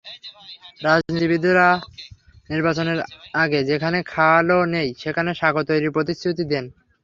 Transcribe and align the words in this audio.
রাজনীতিবিদেরা 0.81 1.67
নির্বাচনের 2.49 2.99
আগে 3.35 3.59
যেখানে 3.69 3.97
খালও 4.13 4.61
নেই, 4.73 4.89
সেখানে 5.03 5.31
সাঁকো 5.39 5.61
তৈরির 5.69 5.95
প্রতিশ্রুতি 5.95 6.43
দেন। 6.51 6.65